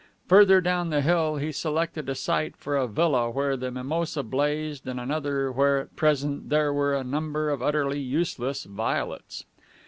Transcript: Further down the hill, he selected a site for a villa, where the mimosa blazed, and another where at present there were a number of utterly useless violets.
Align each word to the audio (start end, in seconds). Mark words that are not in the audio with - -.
Further 0.27 0.61
down 0.61 0.89
the 0.89 1.01
hill, 1.01 1.35
he 1.35 1.51
selected 1.51 2.09
a 2.09 2.15
site 2.15 2.57
for 2.57 2.75
a 2.75 2.87
villa, 2.87 3.29
where 3.29 3.55
the 3.55 3.69
mimosa 3.69 4.23
blazed, 4.23 4.87
and 4.87 4.99
another 4.99 5.51
where 5.51 5.77
at 5.79 5.95
present 5.95 6.49
there 6.49 6.73
were 6.73 6.95
a 6.95 7.03
number 7.03 7.51
of 7.51 7.61
utterly 7.61 7.99
useless 7.99 8.63
violets. 8.63 9.45